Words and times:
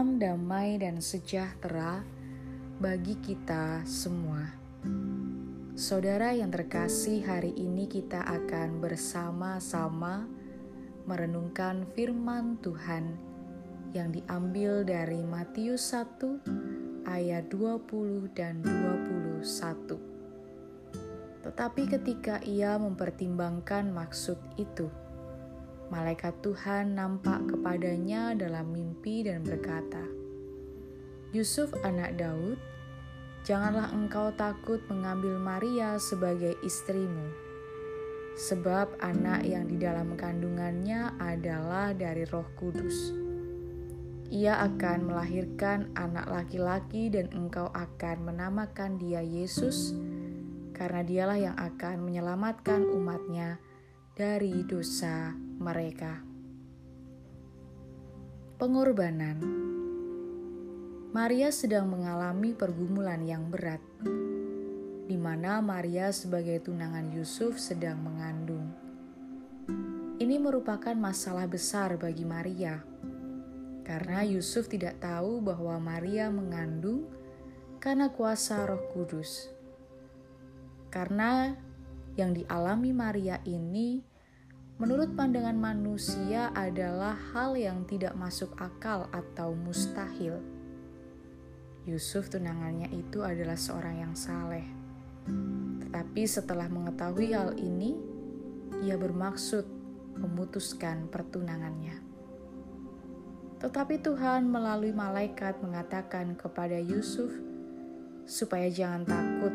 Salam 0.00 0.16
damai 0.16 0.80
dan 0.80 0.96
sejahtera 0.96 2.00
bagi 2.80 3.20
kita 3.20 3.84
semua. 3.84 4.48
Saudara 5.76 6.32
yang 6.32 6.48
terkasih, 6.48 7.20
hari 7.20 7.52
ini 7.52 7.84
kita 7.84 8.24
akan 8.24 8.80
bersama-sama 8.80 10.24
merenungkan 11.04 11.84
firman 11.92 12.56
Tuhan 12.64 13.12
yang 13.92 14.08
diambil 14.08 14.88
dari 14.88 15.20
Matius 15.20 15.92
1 15.92 17.04
ayat 17.04 17.52
20 17.52 18.32
dan 18.32 18.64
21. 18.64 21.44
Tetapi 21.44 21.82
ketika 21.92 22.40
ia 22.48 22.80
mempertimbangkan 22.80 23.92
maksud 23.92 24.40
itu, 24.56 24.88
malaikat 25.90 26.38
Tuhan 26.40 26.94
nampak 26.94 27.50
kepadanya 27.50 28.32
dalam 28.38 28.70
mimpi 28.70 29.26
dan 29.26 29.42
berkata, 29.42 30.06
"Yusuf, 31.34 31.74
anak 31.82 32.14
Daud, 32.14 32.56
janganlah 33.42 33.90
engkau 33.90 34.30
takut 34.38 34.78
mengambil 34.86 35.34
Maria 35.42 35.98
sebagai 35.98 36.54
istrimu, 36.62 37.34
sebab 38.38 39.02
anak 39.02 39.42
yang 39.42 39.66
di 39.66 39.82
dalam 39.82 40.14
kandungannya 40.14 41.18
adalah 41.18 41.90
dari 41.90 42.22
Roh 42.30 42.46
Kudus. 42.54 43.10
Ia 44.30 44.62
akan 44.62 45.10
melahirkan 45.10 45.90
anak 45.98 46.30
laki-laki, 46.30 47.10
dan 47.10 47.34
engkau 47.34 47.66
akan 47.74 48.30
menamakan 48.30 48.94
dia 48.94 49.26
Yesus, 49.26 49.90
karena 50.70 51.02
dialah 51.02 51.38
yang 51.50 51.56
akan 51.58 52.06
menyelamatkan 52.06 52.86
umatnya." 52.86 53.58
Dari 54.20 54.52
dosa 54.68 55.32
mereka. 55.32 56.20
Pengorbanan 58.60 59.40
Maria 61.08 61.48
sedang 61.48 61.88
mengalami 61.88 62.52
pergumulan 62.52 63.24
yang 63.24 63.48
berat, 63.48 63.80
di 65.08 65.16
mana 65.16 65.64
Maria 65.64 66.12
sebagai 66.12 66.60
tunangan 66.60 67.08
Yusuf 67.16 67.56
sedang 67.56 67.96
mengandung. 68.04 68.68
Ini 70.20 70.36
merupakan 70.36 70.92
masalah 70.92 71.48
besar 71.48 71.96
bagi 71.96 72.28
Maria, 72.28 72.76
karena 73.88 74.20
Yusuf 74.20 74.68
tidak 74.68 75.00
tahu 75.00 75.40
bahwa 75.40 75.80
Maria 75.80 76.28
mengandung 76.28 77.08
karena 77.80 78.12
kuasa 78.12 78.68
Roh 78.68 78.84
Kudus. 78.92 79.48
Karena 80.92 81.56
yang 82.20 82.36
dialami 82.36 82.92
Maria 82.92 83.40
ini 83.48 84.09
menurut 84.80 85.12
pandangan 85.12 85.60
manusia 85.60 86.48
adalah 86.56 87.12
hal 87.36 87.52
yang 87.52 87.84
tidak 87.84 88.16
masuk 88.16 88.48
akal 88.56 89.12
atau 89.12 89.52
mustahil. 89.52 90.40
Yusuf 91.84 92.32
tunangannya 92.32 92.88
itu 92.88 93.20
adalah 93.20 93.60
seorang 93.60 94.00
yang 94.00 94.16
saleh. 94.16 94.64
Tetapi 95.84 96.24
setelah 96.24 96.64
mengetahui 96.72 97.28
hal 97.28 97.60
ini, 97.60 97.92
ia 98.80 98.96
bermaksud 98.96 99.68
memutuskan 100.16 101.12
pertunangannya. 101.12 102.00
Tetapi 103.60 104.00
Tuhan 104.00 104.48
melalui 104.48 104.96
malaikat 104.96 105.60
mengatakan 105.60 106.32
kepada 106.40 106.80
Yusuf 106.80 107.28
supaya 108.24 108.72
jangan 108.72 109.04
takut, 109.04 109.52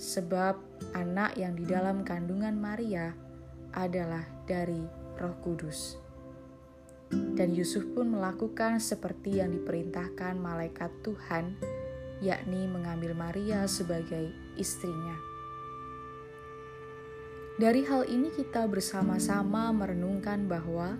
sebab 0.00 0.56
anak 0.96 1.36
yang 1.36 1.52
di 1.52 1.68
dalam 1.68 2.00
kandungan 2.00 2.56
Maria 2.56 3.23
adalah 3.74 4.22
dari 4.46 4.86
Roh 5.18 5.36
Kudus. 5.42 5.98
Dan 7.10 7.54
Yusuf 7.54 7.84
pun 7.94 8.14
melakukan 8.14 8.78
seperti 8.78 9.38
yang 9.42 9.54
diperintahkan 9.54 10.38
malaikat 10.38 10.90
Tuhan, 11.02 11.58
yakni 12.22 12.66
mengambil 12.70 13.12
Maria 13.14 13.66
sebagai 13.66 14.30
istrinya. 14.58 15.14
Dari 17.54 17.86
hal 17.86 18.10
ini, 18.10 18.34
kita 18.34 18.66
bersama-sama 18.66 19.70
merenungkan 19.70 20.50
bahwa 20.50 20.98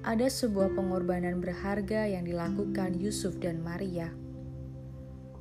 ada 0.00 0.24
sebuah 0.26 0.72
pengorbanan 0.72 1.44
berharga 1.44 2.08
yang 2.08 2.24
dilakukan 2.24 2.96
Yusuf 2.96 3.36
dan 3.36 3.60
Maria. 3.60 4.08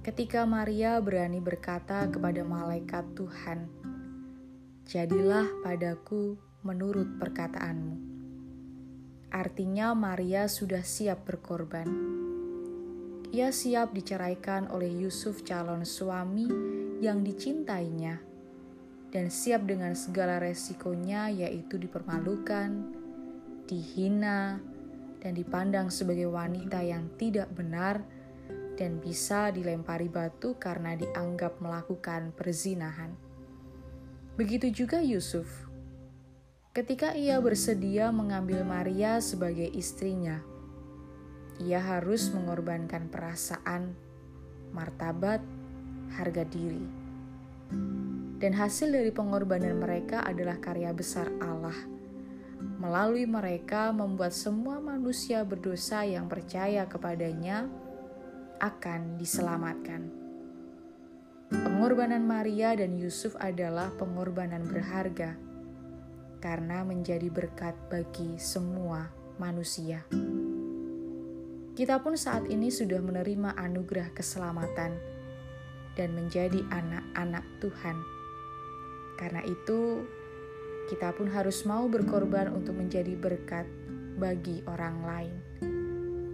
Ketika 0.04 0.44
Maria 0.44 1.00
berani 1.00 1.40
berkata 1.40 2.12
kepada 2.12 2.44
malaikat 2.44 3.08
Tuhan, 3.16 3.72
jadilah 4.92 5.48
padaku 5.64 6.36
menurut 6.68 7.16
perkataanmu. 7.16 7.96
Artinya 9.32 9.96
Maria 9.96 10.52
sudah 10.52 10.84
siap 10.84 11.24
berkorban. 11.24 11.88
Ia 13.32 13.56
siap 13.56 13.96
diceraikan 13.96 14.68
oleh 14.68 14.92
Yusuf 14.92 15.48
calon 15.48 15.88
suami 15.88 16.52
yang 17.00 17.24
dicintainya 17.24 18.20
dan 19.16 19.32
siap 19.32 19.64
dengan 19.64 19.96
segala 19.96 20.44
resikonya 20.44 21.32
yaitu 21.32 21.80
dipermalukan, 21.80 22.92
dihina, 23.72 24.60
dan 25.24 25.32
dipandang 25.32 25.88
sebagai 25.88 26.28
wanita 26.28 26.84
yang 26.84 27.08
tidak 27.16 27.48
benar 27.56 28.04
dan 28.76 29.00
bisa 29.00 29.56
dilempari 29.56 30.12
batu 30.12 30.60
karena 30.60 31.00
dianggap 31.00 31.64
melakukan 31.64 32.36
perzinahan. 32.36 33.31
Begitu 34.42 34.74
juga 34.74 34.98
Yusuf. 35.06 35.70
Ketika 36.74 37.14
ia 37.14 37.38
bersedia 37.38 38.10
mengambil 38.10 38.66
Maria 38.66 39.22
sebagai 39.22 39.70
istrinya, 39.70 40.42
ia 41.62 41.78
harus 41.78 42.34
mengorbankan 42.34 43.06
perasaan, 43.14 43.94
martabat, 44.74 45.46
harga 46.18 46.42
diri. 46.50 46.82
Dan 48.42 48.58
hasil 48.58 48.90
dari 48.90 49.14
pengorbanan 49.14 49.78
mereka 49.78 50.26
adalah 50.26 50.58
karya 50.58 50.90
besar 50.90 51.30
Allah. 51.38 51.78
Melalui 52.82 53.30
mereka 53.30 53.94
membuat 53.94 54.34
semua 54.34 54.82
manusia 54.82 55.46
berdosa 55.46 56.02
yang 56.02 56.26
percaya 56.26 56.90
kepadanya 56.90 57.70
akan 58.58 59.22
diselamatkan. 59.22 60.21
Pengorbanan 61.52 62.24
Maria 62.24 62.72
dan 62.80 62.96
Yusuf 62.96 63.36
adalah 63.36 63.92
pengorbanan 64.00 64.64
berharga 64.72 65.36
karena 66.40 66.80
menjadi 66.88 67.28
berkat 67.28 67.76
bagi 67.92 68.40
semua 68.40 69.12
manusia. 69.36 70.00
Kita 71.76 72.00
pun 72.00 72.16
saat 72.16 72.48
ini 72.48 72.72
sudah 72.72 73.04
menerima 73.04 73.60
anugerah 73.60 74.16
keselamatan 74.16 74.96
dan 76.00 76.10
menjadi 76.16 76.64
anak-anak 76.72 77.44
Tuhan. 77.60 78.00
Karena 79.20 79.44
itu, 79.44 80.08
kita 80.88 81.12
pun 81.12 81.28
harus 81.36 81.68
mau 81.68 81.92
berkorban 81.92 82.48
untuk 82.56 82.80
menjadi 82.80 83.12
berkat 83.20 83.68
bagi 84.16 84.64
orang 84.72 85.04
lain, 85.04 85.36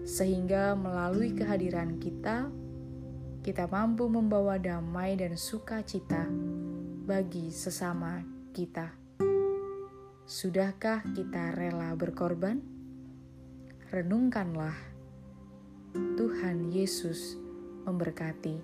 sehingga 0.06 0.78
melalui 0.78 1.34
kehadiran 1.34 1.98
kita 1.98 2.54
kita 3.48 3.64
mampu 3.72 4.12
membawa 4.12 4.60
damai 4.60 5.16
dan 5.16 5.40
sukacita 5.40 6.28
bagi 7.08 7.48
sesama 7.48 8.20
kita. 8.52 8.92
Sudahkah 10.28 11.00
kita 11.16 11.56
rela 11.56 11.96
berkorban? 11.96 12.60
Renungkanlah. 13.88 14.76
Tuhan 15.96 16.76
Yesus 16.76 17.40
memberkati. 17.88 18.60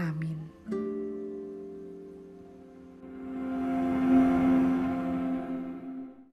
Amin. 0.00 0.89